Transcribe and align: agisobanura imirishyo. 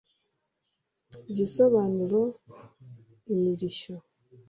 agisobanura 1.29 2.21
imirishyo. 3.33 3.95